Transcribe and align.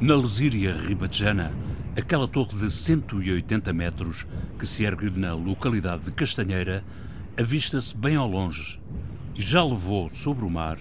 Na 0.00 0.16
Lesíria 0.16 0.74
ribatejana, 0.74 1.52
aquela 1.96 2.26
torre 2.26 2.58
de 2.58 2.68
180 2.68 3.72
metros 3.72 4.26
que 4.58 4.66
se 4.66 4.84
ergue 4.84 5.08
na 5.08 5.34
localidade 5.34 6.02
de 6.02 6.10
Castanheira 6.10 6.82
avista-se 7.38 7.96
bem 7.96 8.16
ao 8.16 8.26
longe 8.28 8.80
e 9.36 9.40
já 9.40 9.64
levou 9.64 10.08
sobre 10.08 10.44
o 10.44 10.50
mar 10.50 10.78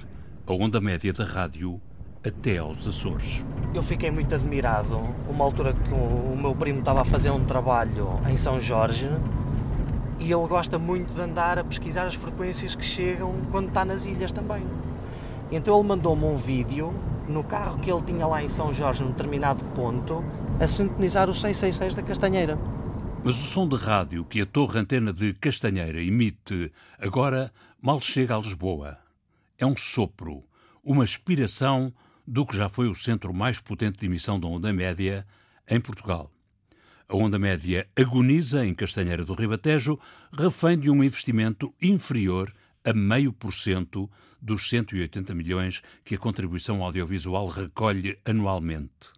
a 0.47 0.54
onda 0.54 0.81
média 0.81 1.13
da 1.13 1.26
rádio 1.26 1.80
até 2.26 2.57
aos 2.57 2.88
Açores. 2.88 3.45
Eu 3.71 3.84
fiquei 3.84 4.09
muito 4.09 4.34
admirado, 4.34 4.99
uma 5.30 5.45
altura 5.45 5.73
que 5.73 5.93
o 5.93 6.36
meu 6.36 6.55
primo 6.55 6.80
estava 6.80 7.02
a 7.02 7.05
fazer 7.05 7.30
um 7.30 7.45
trabalho 7.45 8.20
em 8.27 8.36
São 8.36 8.59
Jorge 8.59 9.11
e 10.20 10.32
ele 10.32 10.48
gosta 10.48 10.80
muito 10.80 11.14
de 11.14 11.21
andar 11.21 11.59
a 11.59 11.64
pesquisar 11.64 12.07
as 12.07 12.16
frequências 12.16 12.75
que 12.75 12.84
chegam 12.84 13.36
quando 13.52 13.68
está 13.68 13.86
nas 13.86 14.07
ilhas 14.07 14.32
também. 14.32 14.64
Então 15.52 15.77
ele 15.77 15.88
mandou-me 15.88 16.25
um 16.25 16.36
vídeo 16.36 16.91
no 17.27 17.44
carro 17.44 17.80
que 17.80 17.91
ele 17.91 18.02
tinha 18.02 18.27
lá 18.27 18.44
em 18.44 18.50
São 18.50 18.72
Jorge, 18.73 19.04
num 19.04 19.12
determinado 19.12 19.64
ponto, 19.76 20.23
a 20.59 20.68
sintonizar 20.68 21.30
o 21.30 21.34
666 21.34 21.95
da 21.95 22.04
Castanheira. 22.04 22.58
Mas 23.23 23.41
o 23.41 23.45
som 23.48 23.68
de 23.68 23.76
rádio 23.76 24.26
que 24.26 24.41
a 24.41 24.45
torre 24.45 24.80
antena 24.80 25.14
de 25.14 25.34
Castanheira 25.34 26.02
emite 26.02 26.72
agora 27.00 27.52
mal 27.81 28.02
chega 28.02 28.36
a 28.36 28.40
Lisboa. 28.40 28.98
É 29.58 29.66
um 29.66 29.76
sopro, 29.76 30.44
uma 30.84 31.04
aspiração 31.04 31.94
do 32.28 32.45
que 32.45 32.58
já 32.58 32.67
foi 32.67 32.90
o 32.90 32.95
centro 32.95 33.34
mais 33.34 33.59
potente 33.59 34.00
de 34.00 34.05
emissão 34.05 34.40
da 34.40 34.48
onda 34.48 34.73
média 34.73 35.26
em 35.67 35.80
Portugal. 35.80 36.30
A 37.08 37.16
onda 37.16 37.38
média 37.38 37.88
agoniza 37.95 38.66
em 38.66 38.73
Castanheira 38.73 39.23
do 39.23 39.34
Ribatejo, 39.34 40.00
refém 40.31 40.78
de 40.78 40.90
um 40.90 41.03
investimento 41.03 41.73
inferior 41.81 42.53
a 42.86 42.94
meio 42.94 43.32
por 43.32 43.54
cento 43.54 44.10
dos 44.42 44.68
180 44.70 45.34
milhões 45.34 45.82
que 46.04 46.16
a 46.16 46.18
contribuição 46.18 46.84
audiovisual 46.84 47.48
recolhe 47.48 48.18
anualmente. 48.26 49.14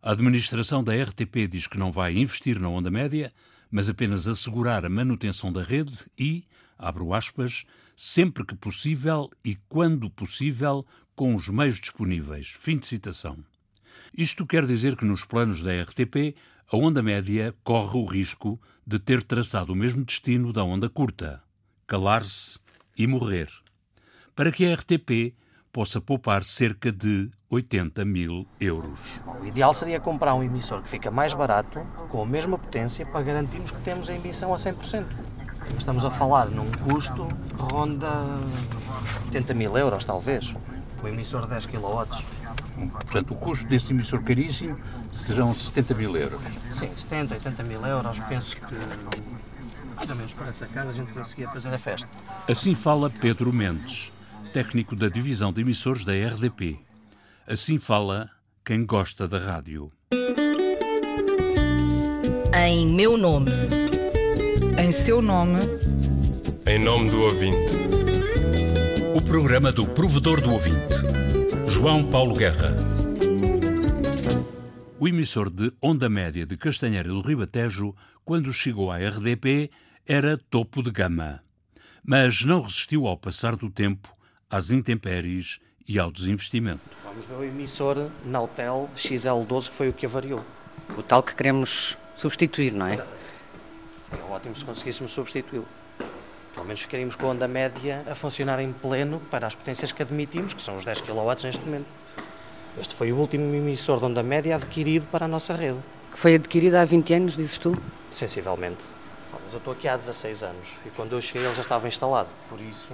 A 0.00 0.12
administração 0.12 0.82
da 0.82 0.94
RTP 0.94 1.48
diz 1.50 1.66
que 1.66 1.78
não 1.78 1.92
vai 1.92 2.16
investir 2.16 2.58
na 2.58 2.68
onda 2.68 2.90
média, 2.90 3.32
mas 3.70 3.88
apenas 3.88 4.26
assegurar 4.26 4.84
a 4.84 4.88
manutenção 4.88 5.52
da 5.52 5.62
rede 5.62 6.06
e, 6.18 6.44
abro 6.78 7.12
aspas, 7.12 7.64
sempre 7.96 8.44
que 8.44 8.54
possível 8.54 9.28
e 9.44 9.56
quando 9.68 10.08
possível, 10.08 10.86
com 11.14 11.34
os 11.34 11.48
meios 11.48 11.80
disponíveis. 11.80 12.48
Fim 12.48 12.78
de 12.78 12.86
citação. 12.86 13.44
Isto 14.16 14.46
quer 14.46 14.64
dizer 14.64 14.96
que 14.96 15.04
nos 15.04 15.24
planos 15.24 15.62
da 15.62 15.72
RTP, 15.82 16.36
a 16.70 16.76
onda 16.76 17.02
média 17.02 17.54
corre 17.64 17.98
o 17.98 18.04
risco 18.04 18.60
de 18.86 18.98
ter 18.98 19.22
traçado 19.22 19.72
o 19.72 19.76
mesmo 19.76 20.04
destino 20.04 20.52
da 20.52 20.62
onda 20.62 20.88
curta: 20.88 21.42
calar-se 21.86 22.60
e 22.98 23.06
morrer 23.06 23.48
para 24.38 24.52
que 24.52 24.64
a 24.64 24.72
RTP 24.72 25.34
possa 25.72 26.00
poupar 26.00 26.44
cerca 26.44 26.92
de 26.92 27.28
80 27.50 28.04
mil 28.04 28.46
euros. 28.60 28.96
O 29.40 29.44
ideal 29.44 29.74
seria 29.74 29.98
comprar 29.98 30.32
um 30.34 30.44
emissor 30.44 30.80
que 30.80 30.88
fica 30.88 31.10
mais 31.10 31.34
barato, 31.34 31.80
com 32.08 32.22
a 32.22 32.26
mesma 32.26 32.56
potência, 32.56 33.04
para 33.04 33.20
garantirmos 33.22 33.72
que 33.72 33.80
temos 33.80 34.08
a 34.08 34.14
emissão 34.14 34.54
a 34.54 34.56
100%. 34.56 35.04
Estamos 35.76 36.04
a 36.04 36.10
falar 36.10 36.46
num 36.46 36.70
custo 36.84 37.26
que 37.48 37.62
ronda 37.62 38.08
80 39.26 39.54
mil 39.54 39.76
euros, 39.76 40.04
talvez. 40.04 40.54
O 41.02 41.08
emissor 41.08 41.42
de 41.42 41.48
10 41.48 41.66
kW. 41.66 42.06
Portanto, 42.92 43.34
o 43.34 43.36
custo 43.36 43.66
desse 43.66 43.92
emissor 43.92 44.22
caríssimo 44.22 44.78
serão 45.12 45.52
70 45.52 45.94
mil 45.94 46.16
euros. 46.16 46.40
Sim, 46.78 46.90
70, 46.96 47.34
80 47.34 47.62
mil 47.64 47.84
euros. 47.84 48.20
Penso 48.20 48.56
que 48.56 48.74
mais 49.96 50.10
ou 50.10 50.16
menos 50.16 50.32
por 50.32 50.46
essa 50.46 50.66
casa 50.66 50.90
a 50.90 50.92
gente 50.92 51.12
conseguia 51.12 51.48
fazer 51.48 51.72
a 51.72 51.78
festa. 51.78 52.08
Assim 52.48 52.74
fala 52.74 53.10
Pedro 53.10 53.52
Mendes 53.52 54.12
técnico 54.48 54.96
da 54.96 55.08
divisão 55.08 55.52
de 55.52 55.60
emissores 55.60 56.04
da 56.04 56.12
RDP. 56.12 56.78
Assim 57.46 57.78
fala 57.78 58.30
quem 58.64 58.84
gosta 58.84 59.28
da 59.28 59.38
rádio. 59.38 59.92
Em 62.54 62.86
meu 62.92 63.16
nome. 63.16 63.52
Em 64.82 64.90
seu 64.90 65.22
nome. 65.22 65.60
Em 66.66 66.78
nome 66.78 67.10
do 67.10 67.20
ouvinte. 67.20 67.72
O 69.14 69.22
programa 69.22 69.72
do 69.72 69.86
provedor 69.86 70.40
do 70.40 70.52
ouvinte. 70.52 70.94
João 71.68 72.04
Paulo 72.04 72.34
Guerra. 72.34 72.87
O 75.00 75.06
emissor 75.06 75.48
de 75.48 75.72
onda 75.80 76.08
média 76.08 76.44
de 76.44 76.56
Castanheira 76.56 77.08
do 77.08 77.20
Ribatejo, 77.20 77.94
quando 78.24 78.52
chegou 78.52 78.90
à 78.90 78.96
RDP, 78.96 79.70
era 80.04 80.36
topo 80.36 80.82
de 80.82 80.90
gama. 80.90 81.40
Mas 82.02 82.44
não 82.44 82.62
resistiu 82.62 83.06
ao 83.06 83.16
passar 83.16 83.54
do 83.54 83.70
tempo 83.70 84.12
às 84.50 84.72
intempéries 84.72 85.60
e 85.86 86.00
ao 86.00 86.10
desinvestimento. 86.10 86.80
Vamos 87.04 87.24
ver 87.26 87.34
o 87.36 87.44
emissor 87.44 88.10
Nautel 88.24 88.90
XL12, 88.96 89.70
que 89.70 89.76
foi 89.76 89.88
o 89.88 89.92
que 89.92 90.04
avariou. 90.04 90.44
O 90.96 91.02
tal 91.04 91.22
que 91.22 91.36
queremos 91.36 91.96
substituir, 92.16 92.72
não 92.72 92.88
é? 92.88 93.06
Seria 93.96 94.24
ótimo 94.24 94.56
se 94.56 94.64
conseguíssemos 94.64 95.12
substituí-lo. 95.12 95.68
Pelo 96.52 96.66
menos 96.66 96.80
ficaríamos 96.80 97.14
com 97.14 97.26
a 97.26 97.30
onda 97.30 97.46
média 97.46 98.04
a 98.10 98.16
funcionar 98.16 98.58
em 98.58 98.72
pleno 98.72 99.20
para 99.30 99.46
as 99.46 99.54
potências 99.54 99.92
que 99.92 100.02
admitimos, 100.02 100.54
que 100.54 100.60
são 100.60 100.74
os 100.74 100.84
10 100.84 101.02
kW 101.02 101.44
neste 101.44 101.64
momento. 101.64 101.86
Este 102.80 102.94
foi 102.94 103.12
o 103.12 103.16
último 103.16 103.52
emissor 103.54 103.98
de 103.98 104.04
onda 104.04 104.22
média 104.22 104.54
adquirido 104.54 105.06
para 105.08 105.24
a 105.24 105.28
nossa 105.28 105.52
rede. 105.52 105.78
Que 106.12 106.18
foi 106.18 106.36
adquirido 106.36 106.76
há 106.76 106.84
20 106.84 107.14
anos, 107.14 107.36
dizes 107.36 107.58
tu? 107.58 107.76
Sensivelmente. 108.08 108.84
Mas 109.44 109.52
eu 109.52 109.58
estou 109.58 109.72
aqui 109.72 109.88
há 109.88 109.96
16 109.96 110.44
anos 110.44 110.76
e 110.86 110.90
quando 110.90 111.12
eu 111.12 111.20
cheguei 111.20 111.44
ele 111.44 111.54
já 111.54 111.62
estava 111.62 111.88
instalado. 111.88 112.28
Por 112.48 112.60
isso, 112.60 112.92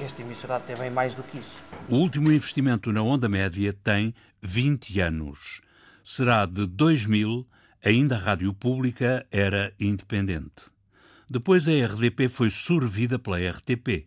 este 0.00 0.22
emissorado 0.22 0.64
tem 0.64 0.76
bem 0.76 0.90
mais 0.90 1.14
do 1.14 1.24
que 1.24 1.38
isso. 1.38 1.62
O 1.88 1.96
último 1.96 2.30
investimento 2.30 2.92
na 2.92 3.02
onda 3.02 3.28
média 3.28 3.74
tem 3.82 4.14
20 4.40 5.00
anos. 5.00 5.60
Será 6.04 6.46
de 6.46 6.64
2000, 6.64 7.44
ainda 7.84 8.14
a 8.14 8.18
rádio 8.18 8.54
pública 8.54 9.26
era 9.32 9.72
independente. 9.80 10.70
Depois 11.28 11.66
a 11.66 11.72
RDP 11.72 12.28
foi 12.28 12.48
sorvida 12.48 13.18
pela 13.18 13.38
RTP 13.38 14.06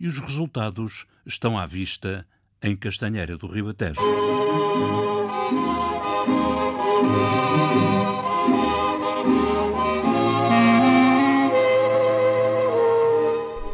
e 0.00 0.08
os 0.08 0.18
resultados 0.18 1.06
estão 1.24 1.56
à 1.56 1.64
vista 1.64 2.26
em 2.62 2.76
Castanheira 2.76 3.36
do 3.38 3.46
Ribatejo. 3.46 4.00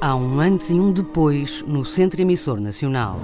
Há 0.01 0.15
um 0.15 0.39
antes 0.39 0.71
e 0.71 0.75
um 0.75 0.93
depois 0.93 1.63
no 1.67 1.85
Centro 1.85 2.21
Emissor 2.21 2.61
Nacional. 2.61 3.19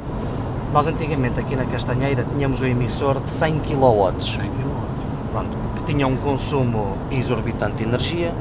Nós 0.72 0.88
antigamente 0.88 1.38
aqui 1.38 1.54
na 1.54 1.64
Castanheira 1.66 2.24
tínhamos 2.24 2.60
um 2.60 2.66
emissor 2.66 3.20
de 3.20 3.30
100 3.30 3.60
kW. 3.60 4.20
100 4.20 4.40
kW. 4.40 4.82
Pronto, 5.30 5.56
que 5.76 5.84
tinha 5.84 6.06
um 6.08 6.16
consumo 6.16 6.98
exorbitante 7.10 7.76
de 7.76 7.84
energia, 7.84 8.34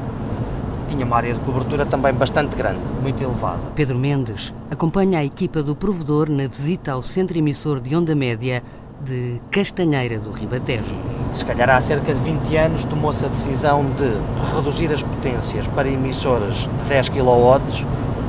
tinha 0.92 1.06
uma 1.06 1.16
área 1.16 1.32
de 1.32 1.40
cobertura 1.40 1.86
também 1.86 2.12
bastante 2.12 2.54
grande, 2.54 2.80
muito 3.00 3.22
elevada. 3.22 3.60
Pedro 3.74 3.98
Mendes 3.98 4.52
acompanha 4.70 5.20
a 5.20 5.24
equipa 5.24 5.62
do 5.62 5.74
provedor 5.74 6.28
na 6.28 6.46
visita 6.46 6.92
ao 6.92 7.02
Centro 7.02 7.38
Emissor 7.38 7.80
de 7.80 7.96
Onda 7.96 8.14
Média 8.14 8.62
de 9.02 9.40
Castanheira 9.50 10.20
do 10.20 10.30
Ribatejo. 10.30 10.94
Se 11.32 11.46
calhar 11.46 11.70
há 11.70 11.80
cerca 11.80 12.14
de 12.14 12.20
20 12.20 12.56
anos 12.56 12.84
tomou-se 12.84 13.24
a 13.24 13.28
decisão 13.28 13.84
de 13.96 14.54
reduzir 14.54 14.92
as 14.92 15.02
potências 15.02 15.66
para 15.66 15.88
emissoras 15.88 16.68
de 16.82 16.84
10 16.84 17.08
kW 17.08 17.86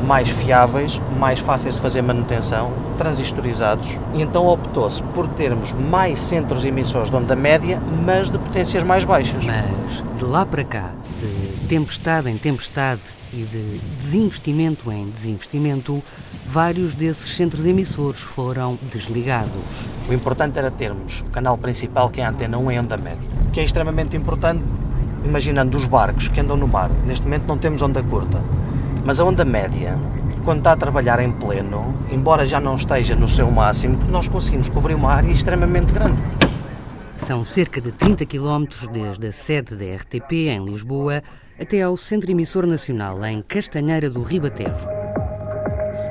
mais 0.08 0.30
fiáveis, 0.30 1.00
mais 1.18 1.40
fáceis 1.40 1.76
de 1.76 1.82
fazer 1.82 2.02
manutenção, 2.02 2.72
transistorizados, 2.98 3.98
e 4.14 4.22
então 4.22 4.46
optou-se 4.48 5.02
por 5.02 5.28
termos 5.28 5.74
mais 5.74 6.20
centros 6.20 6.66
emissores 6.66 7.10
de 7.10 7.16
onda 7.16 7.36
média, 7.36 7.82
mas 8.06 8.30
de 8.30 8.38
potências 8.38 8.84
mais 8.84 9.06
baixas. 9.06 9.46
Mas 9.46 10.04
de 10.18 10.26
lá 10.26 10.46
para 10.46 10.64
cá, 10.64 10.92
tempestade 11.64 12.30
em 12.30 12.38
tempestade 12.38 13.02
e 13.34 13.44
de 13.44 13.80
desinvestimento 13.98 14.92
em 14.92 15.10
desinvestimento, 15.10 16.04
vários 16.46 16.94
desses 16.94 17.36
centros 17.36 17.66
emissores 17.66 18.22
foram 18.22 18.78
desligados. 18.92 19.52
O 20.08 20.14
importante 20.14 20.60
era 20.60 20.70
termos 20.70 21.22
o 21.22 21.32
canal 21.32 21.58
principal, 21.58 22.10
que 22.10 22.22
é 22.22 22.26
a 22.26 22.30
antena 22.30 22.58
1 22.58 22.72
em 22.72 22.82
média, 22.82 23.18
que 23.52 23.60
é 23.60 23.64
extremamente 23.64 24.16
importante, 24.16 24.64
imaginando 25.26 25.76
os 25.76 25.86
barcos 25.86 26.28
que 26.28 26.40
andam 26.40 26.56
no 26.56 26.68
mar. 26.68 26.92
Neste 27.06 27.24
momento 27.24 27.48
não 27.48 27.58
temos 27.58 27.82
onda 27.82 28.04
curta 28.04 28.44
mas 29.06 29.20
a 29.20 29.26
onda 29.26 29.44
média, 29.44 29.98
quando 30.46 30.60
está 30.60 30.72
a 30.72 30.78
trabalhar 30.78 31.20
em 31.20 31.30
pleno, 31.30 31.94
embora 32.10 32.46
já 32.46 32.60
não 32.60 32.76
esteja 32.76 33.16
no 33.16 33.28
seu 33.28 33.52
máximo, 33.52 34.00
nós 34.10 34.30
conseguimos 34.30 34.70
cobrir 34.70 34.94
uma 34.94 35.12
área 35.12 35.30
extremamente 35.30 35.92
grande. 35.92 36.18
São 37.24 37.46
cerca 37.46 37.80
de 37.80 37.92
30 37.92 38.26
km 38.26 38.66
desde 38.92 39.28
a 39.28 39.32
sede 39.32 39.76
da 39.76 39.96
RTP, 39.96 40.50
em 40.50 40.66
Lisboa, 40.66 41.22
até 41.60 41.82
ao 41.82 41.96
Centro 41.96 42.30
Emissor 42.30 42.68
Nacional, 42.68 43.24
em 43.26 43.42
Castanheira 43.42 44.10
do 44.10 44.22
Ribatejo. 44.22 44.88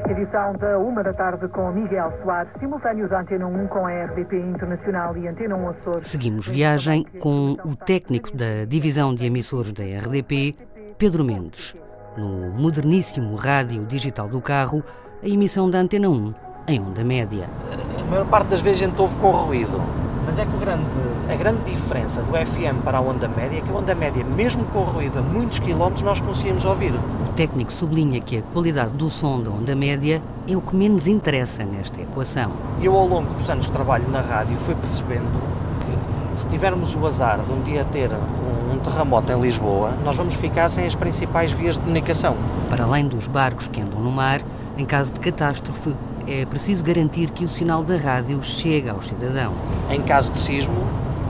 Edição 0.09 0.55
da 0.55 0.79
uma 0.79 1.03
da 1.03 1.13
tarde 1.13 1.49
com 1.49 1.71
Miguel 1.71 2.13
Soares, 2.23 2.51
simultâneos 2.59 3.13
Antena 3.13 3.47
1 3.47 3.67
com 3.67 3.87
a 3.87 4.05
RDP 4.05 4.39
Internacional 4.39 5.17
e 5.19 5.29
Antena 5.29 5.55
1 5.55 5.69
Açores. 5.69 6.09
Seguimos 6.09 6.49
viagem 6.49 7.05
com 7.21 7.57
o 7.65 7.77
técnico 7.77 8.35
da 8.35 8.65
divisão 8.67 9.15
de 9.15 9.27
emissores 9.27 9.73
da 9.73 9.85
RDP, 9.85 10.57
Pedro 10.97 11.25
Mendes 11.25 11.77
no 12.17 12.51
moderníssimo 12.53 13.35
rádio 13.37 13.85
digital 13.85 14.29
do 14.29 14.41
carro, 14.41 14.83
a 15.23 15.29
emissão 15.29 15.69
da 15.69 15.79
Antena 15.79 16.09
1 16.09 16.35
em 16.69 16.81
onda 16.81 17.05
média. 17.05 17.49
A 17.99 18.05
maior 18.11 18.27
parte 18.27 18.49
das 18.49 18.61
vezes 18.61 18.83
a 18.83 18.87
gente 18.87 19.01
ouve 19.01 19.17
com 19.17 19.31
ruído. 19.31 20.02
Mas 20.25 20.39
é 20.39 20.45
que 20.45 20.57
grande, 20.57 20.85
a 21.31 21.35
grande 21.35 21.71
diferença 21.71 22.23
do 22.23 22.33
FM 22.33 22.83
para 22.85 22.99
a 22.99 23.01
onda 23.01 23.29
média 23.29 23.59
é 23.59 23.61
que 23.61 23.71
a 23.71 23.75
onda 23.75 23.95
média, 23.95 24.25
mesmo 24.25 24.65
com 24.67 24.81
ruído 24.81 25.19
a 25.19 25.23
muitos 25.23 25.59
quilómetros, 25.59 26.03
nós 26.03 26.21
conseguimos 26.21 26.65
ouvir. 26.65 26.93
O 26.95 27.33
técnico 27.35 27.73
sublinha 27.73 28.21
que 28.21 28.39
a 28.39 28.43
qualidade 28.43 28.91
do 28.91 29.11
som 29.11 29.43
da 29.43 29.51
onda 29.51 29.75
média 29.75 30.23
é 30.47 30.57
o 30.57 30.61
que 30.61 30.77
menos 30.77 31.07
interessa 31.07 31.65
nesta 31.65 32.01
equação. 32.01 32.53
Eu, 32.81 32.97
ao 32.97 33.07
longo 33.07 33.35
dos 33.35 33.51
anos 33.51 33.67
que 33.67 33.73
trabalho 33.73 34.09
na 34.11 34.21
rádio, 34.21 34.57
fui 34.57 34.75
percebendo 34.75 35.27
que 35.81 36.41
se 36.41 36.47
tivermos 36.47 36.95
o 36.95 37.07
azar 37.07 37.41
de 37.41 37.53
um 37.53 37.61
dia 37.63 37.85
ter 37.85 38.11
um, 38.13 38.75
um 38.75 38.79
terremoto 38.79 39.33
em 39.33 39.41
Lisboa, 39.41 39.93
nós 40.05 40.17
vamos 40.17 40.35
ficar 40.35 40.69
sem 40.69 40.87
as 40.87 40.95
principais 40.95 41.53
vias 41.53 41.75
de 41.75 41.81
comunicação. 41.81 42.37
Para 42.71 42.85
além 42.85 43.07
dos 43.07 43.27
barcos 43.27 43.67
que 43.67 43.81
andam 43.81 44.01
no 44.01 44.11
mar, 44.11 44.41
em 44.79 44.85
caso 44.85 45.13
de 45.13 45.21
catástrofe, 45.21 45.95
é 46.27 46.45
preciso 46.47 46.85
garantir 46.85 47.31
que 47.31 47.45
o 47.45 47.49
sinal 47.49 47.83
da 47.83 47.97
rádio 47.97 48.43
chegue 48.43 48.89
aos 48.89 49.09
cidadãos. 49.09 49.55
Em 49.91 50.03
caso 50.03 50.33
de 50.33 50.39
sismo, 50.39 50.75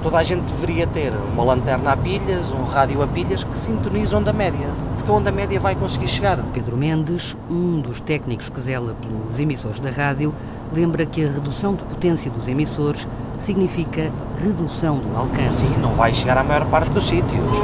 toda 0.03 0.19
a 0.19 0.23
gente 0.23 0.43
deveria 0.53 0.87
ter 0.87 1.13
uma 1.33 1.45
lanterna 1.45 1.93
a 1.93 1.97
pilhas, 1.97 2.53
um 2.53 2.65
rádio 2.65 3.03
a 3.03 3.07
pilhas 3.07 3.45
que 3.45 3.59
sintonize 3.59 4.15
onda 4.15 4.33
média, 4.33 4.69
porque 4.97 5.11
a 5.11 5.15
onda 5.15 5.33
média 5.33 5.59
vai 5.59 5.75
conseguir 5.75 6.09
chegar. 6.09 6.39
Pedro 6.53 6.77
Mendes, 6.77 7.37
um 7.51 7.81
dos 7.81 8.01
técnicos 8.01 8.49
que 8.49 8.61
zela 8.61 8.95
pelos 9.01 9.39
emissores 9.39 9.81
da 9.81 9.91
rádio, 9.91 10.35
lembra 10.73 11.07
que 11.07 11.25
a 11.25 11.31
redução 11.31 11.75
de 11.75 11.85
potência 11.85 12.31
dos 12.31 12.49
emissores 12.49 13.07
significa 13.39 14.13
redução 14.39 14.99
do 14.99 15.17
alcance. 15.17 15.67
Sim, 15.67 15.79
não 15.81 15.95
vai 15.95 16.13
chegar 16.13 16.39
à 16.39 16.43
maior 16.43 16.67
parte 16.67 16.91
dos 16.91 17.07
sítios. 17.07 17.57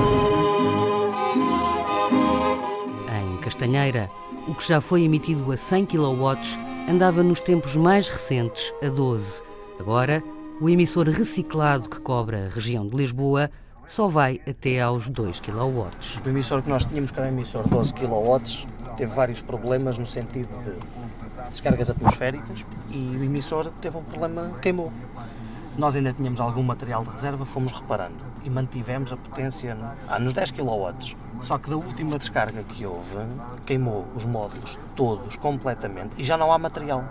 Em 3.12 3.36
Castanheira, 3.40 4.10
o 4.46 4.54
que 4.54 4.66
já 4.66 4.80
foi 4.80 5.02
emitido 5.02 5.52
a 5.52 5.56
100 5.56 5.86
kW 5.86 6.68
andava 6.88 7.22
nos 7.22 7.42
tempos 7.42 7.76
mais 7.76 8.08
recentes 8.08 8.72
a 8.82 8.88
12. 8.88 9.42
Agora, 9.78 10.24
o 10.58 10.70
emissor 10.70 11.06
reciclado 11.06 11.86
que 11.86 12.00
cobra 12.00 12.46
a 12.46 12.48
região 12.48 12.88
de 12.88 12.96
Lisboa 12.96 13.50
só 13.86 14.08
vai 14.08 14.40
até 14.48 14.80
aos 14.80 15.06
2 15.06 15.38
kW. 15.40 15.86
O 16.24 16.28
emissor 16.28 16.62
que 16.62 16.70
nós 16.70 16.86
tínhamos, 16.86 17.10
que 17.10 17.20
era 17.20 17.28
um 17.28 17.32
emissor 17.32 17.68
12 17.68 17.92
kW, 17.92 18.40
teve 18.96 19.14
vários 19.14 19.42
problemas 19.42 19.98
no 19.98 20.06
sentido 20.06 20.48
de 20.64 21.50
descargas 21.50 21.90
atmosféricas 21.90 22.64
e 22.90 23.16
o 23.18 23.22
emissor 23.22 23.70
teve 23.82 23.98
um 23.98 24.02
problema, 24.02 24.52
queimou. 24.62 24.90
Nós 25.76 25.94
ainda 25.94 26.14
tínhamos 26.14 26.40
algum 26.40 26.62
material 26.62 27.04
de 27.04 27.10
reserva, 27.10 27.44
fomos 27.44 27.72
reparando 27.72 28.16
e 28.48 28.50
mantivemos 28.50 29.12
a 29.12 29.16
potência 29.16 29.76
ah, 30.08 30.18
nos 30.18 30.32
10 30.32 30.52
kW. 30.52 31.16
Só 31.40 31.58
que 31.58 31.70
da 31.70 31.76
última 31.76 32.18
descarga 32.18 32.64
que 32.64 32.84
houve, 32.84 33.18
queimou 33.66 34.06
os 34.16 34.24
módulos 34.24 34.78
todos 34.96 35.36
completamente 35.36 36.14
e 36.16 36.24
já 36.24 36.36
não 36.36 36.50
há 36.50 36.58
material. 36.58 37.04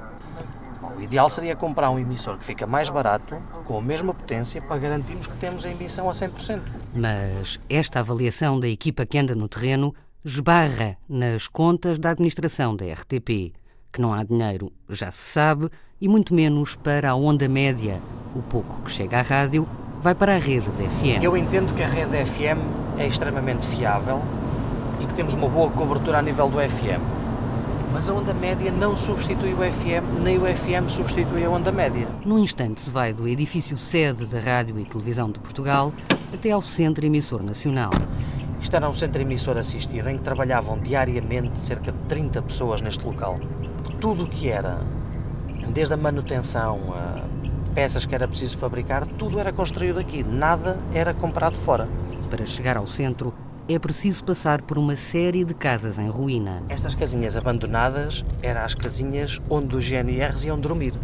O 0.98 1.02
ideal 1.02 1.30
seria 1.30 1.56
comprar 1.56 1.92
um 1.92 2.00
emissor 2.00 2.38
que 2.38 2.46
fica 2.46 2.66
mais 2.66 2.90
barato, 2.90 3.36
com 3.66 3.78
a 3.78 3.82
mesma 3.82 4.14
potência, 4.14 4.62
para 4.62 4.80
garantirmos 4.80 5.28
que 5.28 5.38
temos 5.38 5.64
a 5.64 5.70
emissão 5.70 6.10
a 6.10 6.14
100%. 6.14 6.62
Mas 6.96 7.60
esta 7.70 8.00
avaliação 8.00 8.60
da 8.60 8.68
equipa 8.68 9.06
que 9.06 9.18
anda 9.18 9.36
no 9.36 9.48
terreno 9.48 9.94
esbarra 10.26 10.98
nas 11.08 11.48
contas 11.48 12.00
da 12.00 12.12
administração 12.12 12.76
da 12.76 12.86
RTP. 12.86 13.54
Que 13.92 14.02
não 14.02 14.14
há 14.14 14.24
dinheiro, 14.24 14.72
já 14.90 15.12
se 15.12 15.32
sabe, 15.32 15.70
e 16.02 16.08
muito 16.08 16.34
menos 16.34 16.76
para 16.76 17.12
a 17.12 17.16
onda 17.16 17.48
média. 17.48 18.02
O 18.36 18.42
pouco 18.42 18.82
que 18.82 18.92
chega 18.92 19.20
à 19.20 19.22
rádio 19.22 19.68
vai 20.02 20.14
para 20.14 20.36
a 20.36 20.38
rede 20.38 20.70
da 20.70 20.90
FM. 20.90 21.24
Eu 21.24 21.36
entendo 21.36 21.74
que 21.74 21.84
a 21.84 21.88
rede 21.88 22.26
FM 22.26 22.60
é 22.98 23.08
extremamente 23.08 23.66
fiável 23.68 24.22
e 25.02 25.06
que 25.06 25.14
temos 25.14 25.34
uma 25.34 25.48
boa 25.48 25.70
cobertura 25.70 26.20
a 26.20 26.22
nível 26.22 26.50
do 26.50 26.58
FM. 26.58 27.02
Mas 27.94 28.10
a 28.10 28.14
onda 28.14 28.34
média 28.34 28.72
não 28.72 28.96
substitui 28.96 29.54
o 29.54 29.58
FM, 29.58 30.22
nem 30.22 30.38
o 30.38 30.42
FM 30.44 30.90
substitui 30.90 31.46
a 31.46 31.50
onda 31.50 31.72
média. 31.72 32.08
Num 32.26 32.38
instante 32.38 32.82
se 32.82 32.90
vai 32.90 33.14
do 33.14 33.28
edifício 33.28 33.78
sede 33.78 34.26
da 34.26 34.40
Rádio 34.40 34.80
e 34.80 34.86
Televisão 34.86 35.32
de 35.32 35.40
Portugal 35.40 35.94
até 36.34 36.52
ao 36.52 36.62
Centro 36.62 37.06
Emissor 37.06 37.42
Nacional. 37.42 37.92
Isto 38.60 38.76
era 38.76 38.90
um 38.90 38.94
centro 38.94 39.22
emissor 39.22 39.58
assistido 39.58 40.10
em 40.10 40.18
que 40.18 40.24
trabalhavam 40.24 40.80
diariamente 40.80 41.60
cerca 41.62 41.92
de 41.92 41.98
30 42.10 42.42
pessoas 42.42 42.82
neste 42.82 43.06
local. 43.06 43.40
Tudo 44.02 44.24
o 44.24 44.28
que 44.28 44.50
era, 44.50 44.80
desde 45.70 45.94
a 45.94 45.98
manutenção, 45.98 46.80
a 46.94 47.24
peças 47.78 48.08
que 48.08 48.16
era 48.16 48.28
preciso 48.28 48.58
fabricar, 48.58 49.06
tudo 49.06 49.40
era 49.40 49.54
construído 49.54 50.00
aqui, 50.00 50.24
nada 50.24 50.80
era 50.96 51.14
comprado 51.14 51.56
fora. 51.56 51.88
Para 52.28 52.44
chegar 52.44 52.76
ao 52.76 52.88
centro, 52.88 53.32
é 53.70 53.78
preciso 53.78 54.24
passar 54.24 54.64
por 54.64 54.80
uma 54.80 54.96
série 54.96 55.46
de 55.46 55.54
casas 55.54 56.00
em 56.00 56.10
ruína. 56.10 56.64
Estas 56.70 56.96
casinhas 56.96 57.38
abandonadas 57.38 58.26
eram 58.42 58.62
as 58.62 58.74
casinhas 58.74 59.40
onde 59.48 59.76
os 59.76 59.88
GNRs 59.88 60.46
iam 60.46 60.60
dormir. 60.60 60.96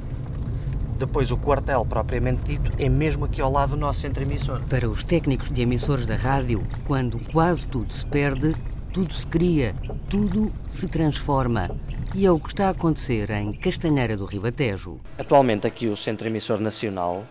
Depois, 0.97 1.29
o 1.29 1.37
quartel 1.37 1.85
propriamente 1.85 2.41
dito 2.41 2.71
é 2.79 2.89
mesmo 2.89 3.25
aqui 3.25 3.39
ao 3.39 3.51
lado 3.51 3.75
do 3.75 3.77
nosso 3.77 3.99
centro 3.99 4.23
emissor. 4.23 4.59
Para 4.67 4.89
os 4.89 5.03
técnicos 5.03 5.51
de 5.51 5.61
emissores 5.61 6.07
da 6.07 6.15
rádio, 6.15 6.63
quando 6.87 7.19
quase 7.31 7.67
tudo 7.67 7.93
se 7.93 8.03
perde, 8.03 8.55
tudo 8.91 9.13
se 9.13 9.27
cria, 9.27 9.75
tudo 10.09 10.51
se 10.67 10.87
transforma. 10.87 11.69
E 12.15 12.27
é 12.27 12.31
o 12.31 12.39
que 12.39 12.49
está 12.49 12.67
a 12.67 12.69
acontecer 12.69 13.31
em 13.31 13.51
Castanheira 13.53 14.15
do 14.15 14.25
Ribatejo. 14.25 14.99
Atualmente, 15.17 15.65
aqui 15.65 15.87
o 15.87 15.97
Centro 15.97 16.27
Emissor 16.27 16.59
Nacional, 16.59 17.25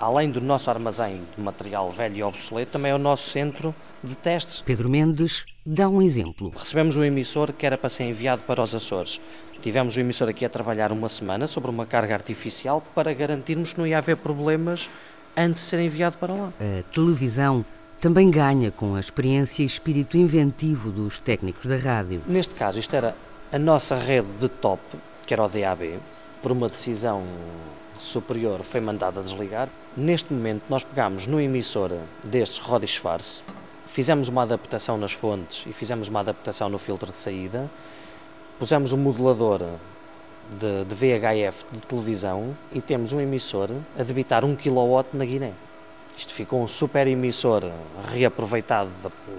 além 0.00 0.30
do 0.30 0.40
nosso 0.40 0.70
armazém 0.70 1.20
de 1.36 1.42
material 1.42 1.90
velho 1.90 2.16
e 2.16 2.22
obsoleto, 2.22 2.72
também 2.72 2.90
é 2.90 2.94
o 2.94 2.98
nosso 2.98 3.28
centro 3.28 3.74
de 4.02 4.16
testes. 4.16 4.62
Pedro 4.62 4.88
Mendes 4.88 5.44
dá 5.66 5.90
um 5.90 6.00
exemplo. 6.00 6.50
Recebemos 6.56 6.96
um 6.96 7.04
emissor 7.04 7.52
que 7.52 7.66
era 7.66 7.76
para 7.76 7.90
ser 7.90 8.04
enviado 8.04 8.40
para 8.46 8.62
os 8.62 8.74
Açores. 8.74 9.20
Tivemos 9.60 9.94
o 9.94 10.00
emissor 10.00 10.30
aqui 10.30 10.46
a 10.46 10.48
trabalhar 10.48 10.90
uma 10.90 11.10
semana 11.10 11.46
sobre 11.46 11.70
uma 11.70 11.84
carga 11.84 12.14
artificial 12.14 12.82
para 12.94 13.12
garantirmos 13.12 13.74
que 13.74 13.78
não 13.78 13.86
ia 13.86 13.98
haver 13.98 14.16
problemas 14.16 14.88
antes 15.36 15.64
de 15.64 15.68
ser 15.68 15.80
enviado 15.80 16.16
para 16.16 16.32
lá. 16.32 16.50
A 16.58 16.82
televisão 16.94 17.62
também 18.00 18.30
ganha 18.30 18.70
com 18.70 18.94
a 18.94 19.00
experiência 19.00 19.62
e 19.62 19.66
espírito 19.66 20.16
inventivo 20.16 20.90
dos 20.90 21.18
técnicos 21.18 21.66
da 21.66 21.76
rádio. 21.76 22.22
Neste 22.26 22.54
caso, 22.54 22.78
isto 22.78 22.96
era 22.96 23.14
a 23.54 23.58
nossa 23.58 23.94
rede 23.94 24.26
de 24.40 24.48
top, 24.48 24.82
que 25.24 25.32
era 25.32 25.44
o 25.44 25.48
DAB, 25.48 26.00
por 26.42 26.50
uma 26.50 26.68
decisão 26.68 27.22
superior 27.98 28.62
foi 28.62 28.80
mandada 28.80 29.22
desligar. 29.22 29.68
Neste 29.96 30.32
momento, 30.32 30.64
nós 30.68 30.82
pegamos 30.82 31.28
no 31.28 31.40
emissor 31.40 31.92
destes 32.24 32.58
Rodi 32.58 32.88
Schwarz, 32.88 33.44
fizemos 33.86 34.28
uma 34.28 34.42
adaptação 34.42 34.98
nas 34.98 35.12
fontes 35.12 35.64
e 35.68 35.72
fizemos 35.72 36.08
uma 36.08 36.18
adaptação 36.20 36.68
no 36.68 36.78
filtro 36.78 37.12
de 37.12 37.18
saída 37.18 37.70
pusemos 38.58 38.92
um 38.92 38.96
modulador 38.96 39.60
de, 40.58 40.84
de, 40.84 40.94
VHF 40.94 41.66
de 41.72 41.80
televisão 41.80 42.56
e 42.72 42.80
temos 42.80 43.12
um 43.12 43.20
emissor 43.20 43.70
a 43.98 44.02
debitar 44.02 44.44
1 44.44 44.56
kW 44.56 45.04
na 45.12 45.24
Guiné. 45.24 45.52
Isto 46.16 46.32
ficou 46.32 46.62
um 46.62 46.68
super 46.68 47.06
emissor 47.06 47.70
reaproveitado, 48.12 48.90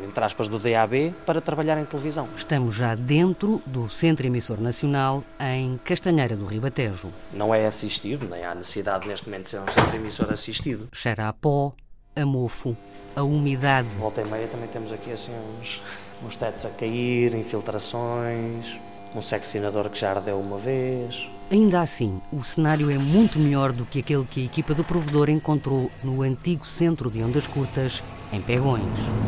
entre 0.05 0.23
aspas, 0.23 0.47
do 0.47 0.59
DAB 0.59 1.13
para 1.25 1.39
trabalhar 1.39 1.77
em 1.79 1.85
televisão. 1.85 2.27
Estamos 2.35 2.75
já 2.75 2.95
dentro 2.95 3.61
do 3.65 3.89
Centro 3.89 4.27
Emissor 4.27 4.59
Nacional 4.59 5.23
em 5.39 5.79
Castanheira 5.83 6.35
do 6.35 6.45
Ribatejo. 6.45 7.09
Não 7.31 7.55
é 7.55 7.65
assistido, 7.65 8.27
nem 8.29 8.43
há 8.43 8.53
necessidade 8.53 9.07
neste 9.07 9.27
momento 9.27 9.45
de 9.45 9.49
ser 9.51 9.59
um 9.59 9.67
centro 9.67 9.95
emissor 9.95 10.31
assistido. 10.31 10.89
Cheira 10.91 11.29
a 11.29 11.33
pó, 11.33 11.73
a 12.15 12.25
mofo, 12.25 12.75
a 13.15 13.23
umidade. 13.23 13.87
Volta 13.97 14.21
e 14.21 14.25
meia 14.25 14.47
também 14.47 14.67
temos 14.67 14.91
aqui 14.91 15.11
assim 15.11 15.31
uns, 15.59 15.81
uns 16.25 16.35
tetos 16.35 16.65
a 16.65 16.69
cair, 16.69 17.33
infiltrações, 17.35 18.79
um 19.15 19.21
seccionador 19.21 19.89
que 19.89 19.99
já 19.99 20.11
ardeu 20.11 20.37
uma 20.37 20.57
vez. 20.57 21.29
Ainda 21.49 21.81
assim, 21.81 22.19
o 22.33 22.43
cenário 22.43 22.89
é 22.91 22.97
muito 22.97 23.39
melhor 23.39 23.71
do 23.71 23.85
que 23.85 23.99
aquele 23.99 24.25
que 24.25 24.41
a 24.41 24.45
equipa 24.45 24.73
do 24.73 24.83
provedor 24.83 25.29
encontrou 25.29 25.89
no 26.03 26.21
antigo 26.21 26.65
centro 26.65 27.09
de 27.09 27.23
ondas 27.23 27.47
curtas, 27.47 28.03
em 28.33 28.41
Pegões. 28.41 28.83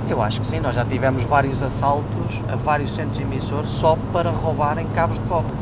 Eu 0.09 0.21
acho 0.21 0.41
que 0.41 0.47
sim, 0.47 0.59
nós 0.59 0.75
já 0.75 0.83
tivemos 0.83 1.23
vários 1.23 1.63
assaltos 1.63 2.43
a 2.49 2.55
vários 2.55 2.91
centros 2.91 3.19
emissores 3.19 3.69
só 3.69 3.95
para 4.11 4.31
roubarem 4.31 4.87
cabos 4.89 5.19
de 5.19 5.25
cobre. 5.25 5.53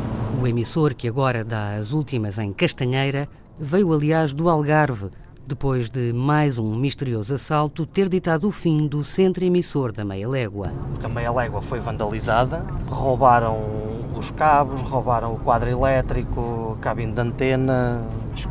O 0.42 0.48
emissor 0.48 0.94
que 0.96 1.08
agora 1.08 1.44
dá 1.44 1.76
as 1.76 1.92
últimas 1.92 2.40
em 2.40 2.52
Castanheira 2.52 3.28
veio, 3.60 3.94
aliás, 3.94 4.34
do 4.34 4.50
Algarve, 4.50 5.10
depois 5.46 5.90
de 5.90 6.12
mais 6.12 6.58
um 6.58 6.74
misterioso 6.74 7.36
assalto 7.36 7.86
ter 7.86 8.10
ditado 8.10 8.48
o 8.48 8.52
fim 8.52 8.88
do 8.88 9.04
centro 9.04 9.44
emissor 9.44 9.92
da 9.92 10.04
Meia 10.04 10.28
Légua. 10.28 10.72
Porque 10.92 11.06
a 11.06 11.10
Meia 11.10 11.32
Légua 11.32 11.62
foi 11.62 11.80
vandalizada, 11.80 12.66
roubaram 12.90 13.95
os 14.20 14.32
cabos, 14.32 14.82
roubaram 14.82 15.34
o 15.34 15.40
quadro 15.40 15.70
elétrico, 15.70 16.78
cabine 16.82 17.12
de 17.12 17.22
antena, 17.22 18.04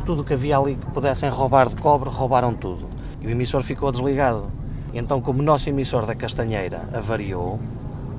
tudo 0.05 0.21
o 0.21 0.25
que 0.25 0.33
havia 0.33 0.57
ali 0.57 0.75
que 0.75 0.85
pudessem 0.87 1.29
roubar 1.29 1.69
de 1.69 1.75
cobre, 1.75 2.09
roubaram 2.09 2.53
tudo. 2.53 2.87
E 3.21 3.27
o 3.27 3.29
emissor 3.29 3.63
ficou 3.63 3.91
desligado. 3.91 4.45
Então, 4.93 5.21
como 5.21 5.41
o 5.41 5.43
nosso 5.43 5.67
emissor 5.69 6.05
da 6.05 6.15
Castanheira 6.15 6.87
avariou, 6.93 7.59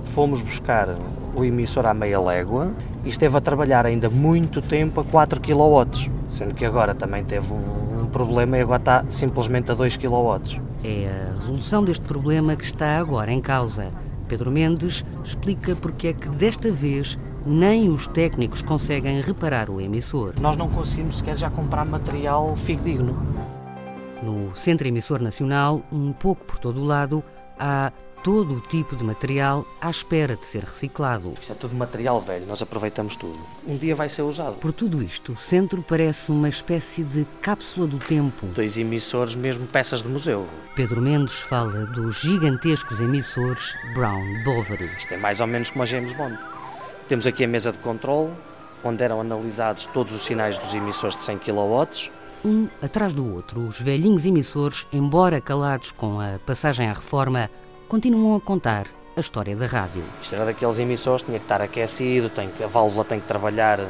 fomos 0.05 0.43
buscar 0.43 0.89
o 1.35 1.45
emissor 1.45 1.87
à 1.87 1.95
meia 1.95 2.21
légua 2.21 2.73
e 3.05 3.09
esteve 3.09 3.37
a 3.37 3.41
trabalhar 3.41 3.87
ainda 3.87 4.09
muito 4.09 4.61
tempo 4.63 5.01
a 5.01 5.05
4 5.05 5.41
kW, 5.41 6.11
sendo 6.29 6.55
que 6.55 6.65
agora 6.65 6.95
também 6.95 7.25
teve 7.25 7.53
um, 7.53 8.03
um 8.03 8.07
problema 8.07 8.59
e 8.59 8.63
agora 8.63 8.81
está 8.81 9.05
simplesmente 9.09 9.71
a 9.71 9.75
2 9.75 9.97
kW. 9.97 10.61
É 10.85 11.31
a 11.31 11.35
resolução 11.35 11.85
deste 11.85 12.05
problema 12.05 12.57
que 12.57 12.65
está 12.65 12.99
agora 12.99 13.33
em 13.33 13.41
causa. 13.41 13.91
Pedro 14.29 14.51
Mendes 14.51 15.05
explica 15.25 15.77
porque 15.77 16.09
é 16.09 16.13
que 16.13 16.29
desta 16.31 16.71
vez 16.73 17.19
nem 17.47 17.89
os 17.89 18.09
técnicos 18.09 18.61
conseguem 18.61 19.21
reparar 19.21 19.71
o 19.71 19.81
emissor. 19.81 20.35
Nós 20.41 20.57
não 20.57 20.69
conseguimos 20.69 21.19
sequer 21.19 21.37
já 21.37 21.49
comprar 21.49 21.87
material 21.87 22.57
fidedigno. 22.57 23.17
No 24.23 24.55
Centro 24.57 24.89
Emissor 24.89 25.23
Nacional, 25.23 25.83
um 25.93 26.13
pouco 26.13 26.45
por 26.45 26.59
todo 26.59 26.81
o 26.81 26.85
lado, 26.85 27.23
há 27.59 27.93
todo 28.25 28.55
o 28.55 28.61
tipo 28.61 28.97
de 28.97 29.05
material 29.05 29.65
à 29.81 29.89
espera 29.89 30.35
de 30.35 30.45
ser 30.45 30.65
reciclado. 30.65 31.35
Isto 31.41 31.53
é 31.53 31.55
tudo 31.55 31.77
material 31.77 32.21
velho, 32.21 32.45
nós 32.47 32.61
aproveitamos 32.61 33.15
tudo. 33.15 33.39
Um 33.65 33.77
dia 33.77 33.95
vai 33.95 34.09
ser 34.09 34.23
usado. 34.23 34.55
Por 34.55 34.73
tudo 34.73 35.01
isto, 35.01 35.35
o 35.35 35.37
centro 35.37 35.81
parece 35.81 36.33
uma 36.33 36.49
espécie 36.49 37.05
de 37.05 37.25
cápsula 37.41 37.87
do 37.87 38.01
tempo. 38.01 38.47
Dois 38.47 38.77
emissores, 38.77 39.37
mesmo 39.37 39.67
peças 39.69 40.03
de 40.03 40.09
museu. 40.09 40.45
Pedro 40.75 41.01
Mendes 41.01 41.39
fala 41.39 41.87
dos 41.87 42.21
gigantescos 42.21 42.99
emissores 42.99 43.77
Brown 43.95 44.43
Bovary. 44.43 44.91
Isto 44.99 45.15
é 45.15 45.17
mais 45.17 45.41
ou 45.41 45.47
menos 45.47 45.71
como 45.71 45.85
a 45.85 45.87
James 45.87 46.13
Bond. 46.15 46.37
Temos 47.09 47.25
aqui 47.25 47.45
a 47.45 47.49
mesa 47.49 47.71
de 47.71 47.79
controle, 47.79 48.33
onde 48.83 49.05
eram 49.05 49.21
analisados 49.21 49.87
todos 49.87 50.13
os 50.13 50.25
sinais 50.25 50.59
dos 50.59 50.75
emissores 50.75 51.17
de 51.17 51.23
100 51.23 51.39
kW. 51.39 52.11
Um 52.45 52.69
atrás 52.83 53.15
do 53.15 53.33
outro, 53.33 53.61
os 53.61 53.81
velhinhos 53.81 54.27
emissores, 54.27 54.89
embora 54.93 55.41
calados 55.41 55.93
com 55.93 56.21
a 56.21 56.41
passagem 56.45 56.89
à 56.89 56.93
reforma, 56.93 57.49
continuam 57.87 58.35
a 58.35 58.41
contar 58.41 58.89
a 59.17 59.21
história 59.21 59.55
da 59.55 59.67
rádio. 59.67 60.03
Isto 60.21 60.35
era 60.35 60.45
daqueles 60.47 60.81
emissores, 60.81 61.23
tinha 61.23 61.39
que 61.39 61.45
estar 61.45 61.63
aquecido, 61.63 62.29
tem 62.29 62.49
que, 62.51 62.65
a 62.65 62.67
válvula 62.67 63.05
tem 63.05 63.21
que 63.21 63.29
trabalhar 63.29 63.87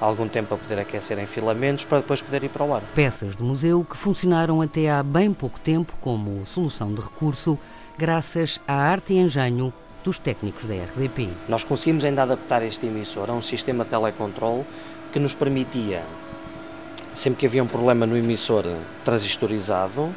algum 0.00 0.28
tempo 0.28 0.50
para 0.50 0.58
poder 0.58 0.78
aquecer 0.78 1.18
em 1.18 1.26
filamentos 1.26 1.84
para 1.84 1.98
depois 1.98 2.22
poder 2.22 2.44
ir 2.44 2.48
para 2.48 2.64
o 2.64 2.72
ar. 2.72 2.82
Peças 2.94 3.34
de 3.34 3.42
museu 3.42 3.84
que 3.84 3.96
funcionaram 3.96 4.60
até 4.60 4.88
há 4.88 5.02
bem 5.02 5.32
pouco 5.32 5.58
tempo 5.58 5.94
como 6.00 6.46
solução 6.46 6.94
de 6.94 7.00
recurso, 7.00 7.58
graças 7.98 8.60
à 8.68 8.74
arte 8.74 9.14
e 9.14 9.18
engenho 9.18 9.72
dos 10.04 10.18
técnicos 10.18 10.64
da 10.64 10.74
RDP. 10.74 11.28
Nós 11.48 11.64
conseguimos 11.64 12.04
ainda 12.04 12.22
adaptar 12.22 12.62
este 12.62 12.86
emissor 12.86 13.30
a 13.30 13.32
um 13.32 13.42
sistema 13.42 13.84
de 13.84 13.90
telecontrole 13.90 14.64
que 15.12 15.18
nos 15.18 15.34
permitia, 15.34 16.02
sempre 17.12 17.40
que 17.40 17.46
havia 17.46 17.62
um 17.62 17.66
problema 17.66 18.06
no 18.06 18.16
emissor 18.16 18.64
transistorizado, 19.04 20.14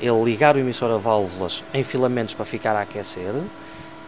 ele 0.00 0.24
ligar 0.24 0.56
o 0.56 0.58
emissor 0.58 0.90
a 0.90 0.98
válvulas 0.98 1.64
em 1.72 1.82
filamentos 1.82 2.34
para 2.34 2.44
ficar 2.44 2.76
a 2.76 2.82
aquecer 2.82 3.32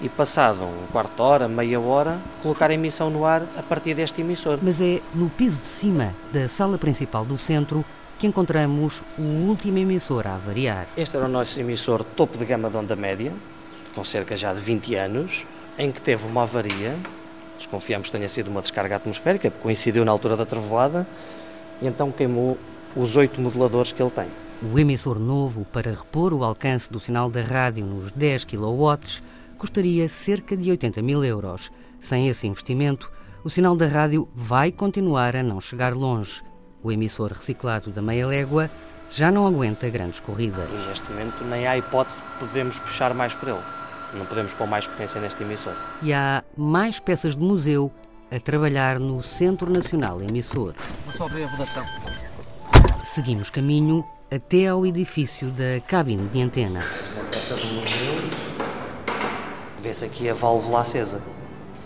e 0.01 0.09
passado 0.09 0.63
um 0.63 0.87
quarto 0.93 1.17
de 1.17 1.23
hora, 1.23 1.49
meia 1.49 1.81
hora, 1.81 2.19
colocar 2.43 2.71
a 2.71 2.75
emissão 2.75 3.09
no 3.09 3.25
ar 3.25 3.43
a 3.57 3.63
partir 3.63 3.95
deste 3.95 4.21
emissor. 4.21 4.59
Mas 4.61 4.81
é 4.81 5.01
no 5.15 5.31
piso 5.31 5.59
de 5.59 5.67
cima 5.67 6.15
da 6.33 6.49
sala 6.49 6.77
principal 6.77 7.25
do 7.25 7.39
centro 7.39 7.85
que 8.19 8.27
encontramos 8.27 9.03
o 9.19 9.23
último 9.23 9.79
emissor 9.79 10.27
a 10.27 10.37
variar. 10.37 10.87
Este 10.97 11.17
era 11.17 11.27
o 11.27 11.29
nosso 11.29 11.59
emissor 11.61 12.05
topo 12.05 12.37
de 12.39 12.45
gama 12.45 12.69
de 12.71 12.77
onda 12.77 12.97
média, 12.97 13.33
com 13.97 14.05
cerca 14.05 14.37
já 14.37 14.53
de 14.53 14.61
20 14.61 14.95
anos, 14.95 15.47
em 15.79 15.91
que 15.91 16.03
teve 16.03 16.27
uma 16.27 16.43
avaria, 16.43 16.95
desconfiamos 17.57 18.09
que 18.09 18.17
tenha 18.17 18.29
sido 18.29 18.49
uma 18.49 18.61
descarga 18.61 18.97
atmosférica, 18.97 19.51
porque 19.51 19.63
coincidiu 19.63 20.05
na 20.05 20.13
altura 20.13 20.37
da 20.37 20.45
trevoada, 20.45 21.07
e 21.81 21.87
então 21.87 22.13
queimou 22.13 22.59
os 22.95 23.17
oito 23.17 23.41
moduladores 23.41 23.93
que 23.93 24.03
ele 24.03 24.11
tem. 24.11 24.27
O 24.63 24.79
emissor 24.79 25.19
novo, 25.19 25.65
para 25.65 25.91
repor 25.91 26.35
o 26.35 26.45
alcance 26.45 26.93
do 26.93 27.01
sinal 27.01 27.31
da 27.31 27.41
rádio 27.41 27.87
nos 27.87 28.13
10 28.13 28.45
kW, 28.45 29.23
custaria 29.57 30.09
cerca 30.09 30.55
de 30.55 30.71
80 30.71 31.01
mil 31.01 31.25
euros. 31.25 31.71
Sem 31.99 32.29
esse 32.29 32.47
investimento, 32.47 33.11
o 33.43 33.49
sinal 33.49 33.77
da 33.77 33.87
rádio 33.87 34.29
vai 34.35 34.71
continuar 34.71 35.35
a 35.35 35.43
não 35.43 35.59
chegar 35.59 35.95
longe. 35.95 36.43
O 36.83 36.93
emissor 36.93 37.33
reciclado 37.33 37.91
da 37.91 38.03
meia 38.03 38.27
légua 38.27 38.71
já 39.11 39.31
não 39.31 39.47
aguenta 39.47 39.89
grandes 39.89 40.21
corridas. 40.21 40.69
E 40.71 40.89
neste 40.89 41.11
momento 41.11 41.45
nem 41.45 41.67
há 41.67 41.79
hipótese 41.79 42.19
de 42.19 42.47
podermos 42.47 42.79
puxar 42.79 43.15
mais 43.15 43.35
por 43.35 43.49
ele. 43.49 43.86
Não 44.17 44.27
podemos 44.27 44.55
pôr 44.55 44.67
mais 44.67 44.87
potência 44.87 45.21
neste 45.21 45.43
emissor. 45.43 45.75
E 46.03 46.13
há 46.13 46.43
mais 46.57 46.99
peças 46.99 47.37
de 47.37 47.45
museu 47.45 47.93
a 48.31 48.41
trabalhar 48.41 48.99
no 48.99 49.23
Centro 49.23 49.71
Nacional 49.71 50.21
Emissor. 50.21 50.75
Vou 51.05 51.15
só 51.15 51.27
abrir 51.27 51.45
a 51.45 51.47
vedação. 51.49 51.85
Seguimos 53.05 53.51
caminho 53.51 54.05
até 54.31 54.67
ao 54.67 54.85
edifício 54.85 55.51
da 55.51 55.81
cabine 55.87 56.29
de 56.29 56.43
antena. 56.43 56.85
Uma 57.15 57.25
peça 57.25 57.55
do 57.55 57.67
museu. 57.67 58.31
Vê-se 59.81 60.05
aqui 60.05 60.29
a 60.29 60.35
válvula 60.35 60.81
acesa. 60.81 61.21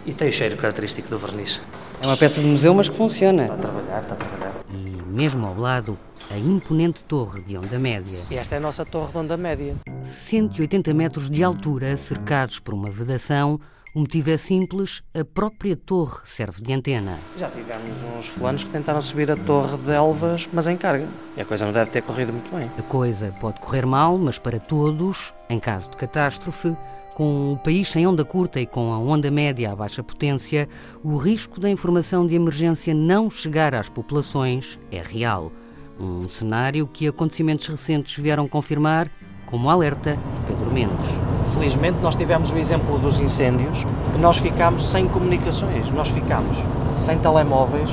E 0.07 0.15
tem 0.15 0.29
o 0.29 0.33
cheiro 0.33 0.57
característico 0.57 1.09
do 1.11 1.19
verniz. 1.19 1.61
É 2.01 2.07
uma 2.07 2.17
peça 2.17 2.41
de 2.41 2.47
museu, 2.47 2.73
mas 2.75 2.89
que 2.89 2.97
funciona. 2.97 3.43
Está 3.43 3.55
a 3.55 3.59
trabalhar, 3.59 4.01
está 4.01 4.15
a 4.15 4.17
trabalhar. 4.17 4.53
E 4.71 5.00
mesmo 5.11 5.47
ao 5.47 5.59
lado, 5.59 5.99
a 6.31 6.38
imponente 6.38 7.05
torre 7.05 7.43
de 7.43 7.59
onda 7.59 7.79
média. 7.79 8.21
E 8.31 8.37
esta 8.37 8.55
é 8.55 8.59
a 8.59 8.61
nossa 8.61 8.85
torre 8.85 9.12
de 9.12 9.19
onda 9.19 9.37
média. 9.37 9.75
180 10.05 10.95
metros 10.95 11.29
de 11.29 11.43
altura, 11.43 11.97
cercados 11.97 12.61
por 12.61 12.73
uma 12.73 12.90
vedação. 12.90 13.61
O 13.93 14.01
motivo 14.01 14.31
é 14.31 14.37
simples, 14.37 15.03
a 15.13 15.25
própria 15.25 15.75
torre 15.75 16.21
serve 16.25 16.63
de 16.63 16.73
antena. 16.73 17.19
Já 17.37 17.51
tivemos 17.51 17.97
uns 18.17 18.29
fulanos 18.29 18.63
que 18.63 18.71
tentaram 18.71 19.03
subir 19.03 19.29
a 19.29 19.37
torre 19.37 19.77
de 19.79 19.91
Elvas, 19.91 20.49
mas 20.53 20.69
em 20.69 20.77
carga. 20.77 21.09
E 21.37 21.41
a 21.41 21.45
coisa 21.45 21.67
não 21.67 21.73
deve 21.73 21.91
ter 21.91 22.01
corrido 22.01 22.33
muito 22.33 22.55
bem. 22.55 22.71
A 22.79 22.83
coisa 22.83 23.35
pode 23.41 23.59
correr 23.59 23.85
mal, 23.85 24.17
mas 24.17 24.39
para 24.39 24.61
todos, 24.61 25.35
em 25.49 25.59
caso 25.59 25.91
de 25.91 25.97
catástrofe, 25.97 26.77
com 27.17 27.55
o 27.55 27.59
país 27.59 27.89
sem 27.89 28.07
onda 28.07 28.25
curta 28.25 28.61
e 28.61 28.67
com 28.67 28.93
a 28.93 28.99
onda 28.99 29.29
média 29.29 29.73
a 29.73 29.77
baixa 29.77 30.05
potência, 30.05 30.69
o 31.03 31.17
risco 31.17 31.59
da 31.59 31.69
informação 31.69 32.25
de 32.25 32.37
emergência 32.37 32.95
não 32.95 33.29
chegar 33.29 33.75
às 33.75 33.89
populações 33.89 34.79
é 34.93 35.03
real. 35.03 35.51
Um 35.99 36.29
cenário 36.29 36.87
que 36.87 37.09
acontecimentos 37.09 37.67
recentes 37.67 38.17
vieram 38.23 38.47
confirmar, 38.47 39.11
como 39.50 39.69
alerta 39.69 40.16
de 40.16 40.47
Pedro 40.47 40.71
Mendes. 40.71 41.09
Felizmente 41.54 41.99
nós 42.00 42.14
tivemos 42.14 42.50
o 42.52 42.57
exemplo 42.57 42.99
dos 42.99 43.19
incêndios, 43.19 43.85
nós 44.19 44.38
ficámos 44.38 44.88
sem 44.88 45.09
comunicações, 45.09 45.90
nós 45.90 46.09
ficámos 46.09 46.59
sem 46.95 47.19
telemóveis, 47.19 47.90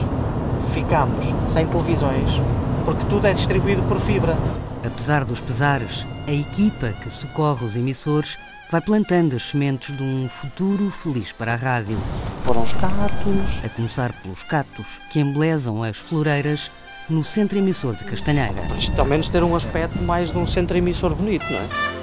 ficámos 0.70 1.34
sem 1.46 1.66
televisões, 1.66 2.42
porque 2.86 3.06
tudo 3.06 3.28
é 3.28 3.34
distribuído 3.34 3.84
por 3.84 4.00
fibra. 4.00 4.38
Apesar 4.86 5.26
dos 5.26 5.42
pesares, 5.42 6.06
a 6.28 6.32
equipa 6.32 6.94
que 7.02 7.10
socorre 7.10 7.66
os 7.66 7.76
emissores 7.76 8.38
vai 8.70 8.82
plantando 8.82 9.36
as 9.36 9.44
sementes 9.44 9.96
de 9.96 10.04
um 10.04 10.28
futuro 10.28 10.90
feliz 10.90 11.32
para 11.32 11.54
a 11.54 11.56
rádio. 11.56 11.98
Foram 12.44 12.64
os 12.64 12.74
catos. 12.74 13.64
A 13.64 13.70
começar 13.70 14.14
pelos 14.22 14.44
catos 14.44 15.00
que 15.10 15.20
embelezam 15.20 15.84
as 15.84 15.98
floreiras 15.98 16.70
no 17.10 17.24
centro 17.24 17.58
emissor 17.58 17.96
de 17.96 18.04
Castanheira. 18.04 18.54
Isto 18.78 19.00
ao 19.00 19.06
menos 19.06 19.30
ter 19.30 19.44
um 19.44 19.56
aspecto 19.56 20.02
mais 20.04 20.32
de 20.32 20.38
um 20.38 20.46
centro 20.46 20.78
emissor 20.78 21.16
bonito, 21.16 21.46
não 21.52 21.60
é? 21.60 21.97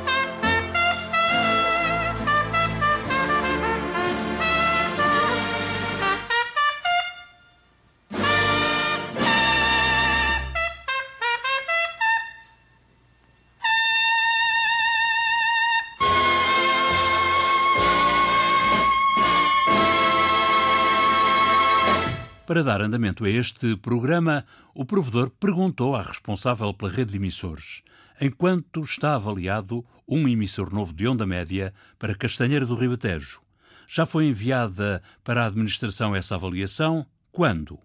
Para 22.54 22.62
dar 22.62 22.82
andamento 22.82 23.24
a 23.24 23.28
este 23.28 23.76
programa, 23.78 24.44
o 24.72 24.84
provedor 24.84 25.28
perguntou 25.28 25.96
à 25.96 26.02
responsável 26.02 26.72
pela 26.72 26.88
rede 26.88 27.10
de 27.10 27.16
emissores 27.16 27.82
enquanto 28.20 28.84
está 28.84 29.16
avaliado 29.16 29.84
um 30.06 30.28
emissor 30.28 30.72
novo 30.72 30.94
de 30.94 31.08
onda 31.08 31.26
média 31.26 31.74
para 31.98 32.14
Castanheira 32.14 32.64
do 32.64 32.76
Ribatejo. 32.76 33.40
Já 33.88 34.06
foi 34.06 34.26
enviada 34.26 35.02
para 35.24 35.42
a 35.42 35.46
administração 35.46 36.14
essa 36.14 36.36
avaliação? 36.36 37.04
Quando? 37.32 37.76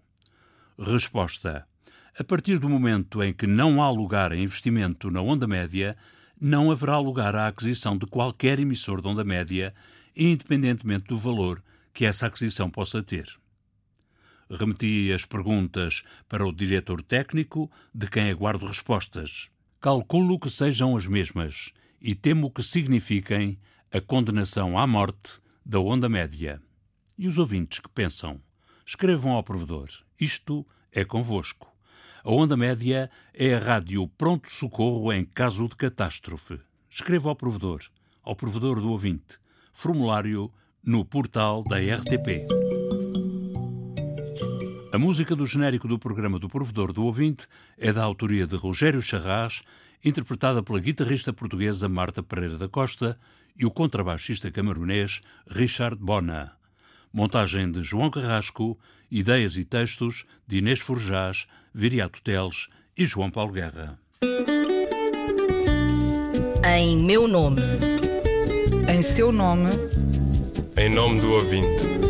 Resposta: 0.78 1.66
A 2.16 2.22
partir 2.22 2.60
do 2.60 2.68
momento 2.68 3.24
em 3.24 3.34
que 3.34 3.48
não 3.48 3.82
há 3.82 3.90
lugar 3.90 4.30
a 4.30 4.36
investimento 4.36 5.10
na 5.10 5.20
onda 5.20 5.48
média, 5.48 5.96
não 6.40 6.70
haverá 6.70 6.96
lugar 6.96 7.34
à 7.34 7.48
aquisição 7.48 7.98
de 7.98 8.06
qualquer 8.06 8.60
emissor 8.60 9.02
de 9.02 9.08
onda 9.08 9.24
média, 9.24 9.74
independentemente 10.16 11.08
do 11.08 11.18
valor 11.18 11.60
que 11.92 12.04
essa 12.04 12.28
aquisição 12.28 12.70
possa 12.70 13.02
ter. 13.02 13.40
Remeti 14.50 15.12
as 15.12 15.24
perguntas 15.24 16.02
para 16.28 16.44
o 16.44 16.52
diretor 16.52 17.02
técnico, 17.02 17.70
de 17.94 18.08
quem 18.08 18.30
aguardo 18.30 18.66
respostas. 18.66 19.48
Calculo 19.80 20.40
que 20.40 20.50
sejam 20.50 20.96
as 20.96 21.06
mesmas 21.06 21.72
e 22.00 22.16
temo 22.16 22.50
que 22.50 22.62
signifiquem 22.62 23.60
a 23.92 24.00
condenação 24.00 24.76
à 24.76 24.88
morte 24.88 25.40
da 25.64 25.78
onda 25.78 26.08
média. 26.08 26.60
E 27.16 27.28
os 27.28 27.38
ouvintes 27.38 27.78
que 27.78 27.88
pensam? 27.88 28.40
Escrevam 28.84 29.32
ao 29.32 29.44
provedor. 29.44 29.88
Isto 30.20 30.66
é 30.90 31.04
convosco. 31.04 31.72
A 32.24 32.30
onda 32.32 32.56
média 32.56 33.08
é 33.32 33.54
a 33.54 33.58
rádio 33.58 34.08
pronto-socorro 34.08 35.12
em 35.12 35.24
caso 35.24 35.68
de 35.68 35.76
catástrofe. 35.76 36.58
Escreva 36.90 37.28
ao 37.28 37.36
provedor, 37.36 37.82
ao 38.22 38.34
provedor 38.34 38.80
do 38.80 38.90
ouvinte. 38.90 39.38
Formulário 39.72 40.52
no 40.82 41.04
portal 41.04 41.62
da 41.62 41.76
RTP. 41.76 42.59
A 44.92 44.98
música 44.98 45.36
do 45.36 45.46
genérico 45.46 45.86
do 45.86 46.00
programa 46.00 46.36
do 46.36 46.48
Provedor 46.48 46.92
do 46.92 47.04
Ouvinte 47.04 47.46
é 47.78 47.92
da 47.92 48.02
autoria 48.02 48.44
de 48.44 48.56
Rogério 48.56 49.00
Charras, 49.00 49.62
interpretada 50.04 50.64
pela 50.64 50.80
guitarrista 50.80 51.32
portuguesa 51.32 51.88
Marta 51.88 52.24
Pereira 52.24 52.58
da 52.58 52.68
Costa 52.68 53.16
e 53.56 53.64
o 53.64 53.70
contrabaixista 53.70 54.50
camerunês 54.50 55.20
Richard 55.48 55.96
Bona. 55.96 56.52
Montagem 57.12 57.70
de 57.70 57.84
João 57.84 58.10
Carrasco, 58.10 58.76
ideias 59.08 59.56
e 59.56 59.64
textos 59.64 60.24
de 60.44 60.58
Inês 60.58 60.80
Forjás, 60.80 61.46
Viriato 61.72 62.20
Teles 62.20 62.66
e 62.96 63.06
João 63.06 63.30
Paulo 63.30 63.52
Guerra. 63.52 63.96
Em 66.76 66.96
meu 67.04 67.28
nome. 67.28 67.62
Em 68.92 69.02
seu 69.02 69.30
nome. 69.30 69.70
Em 70.76 70.88
nome 70.88 71.20
do 71.20 71.30
ouvinte. 71.30 72.09